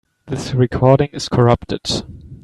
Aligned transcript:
This 0.25 0.55
recording 0.55 1.09
is 1.13 1.29
corrupted. 1.29 1.81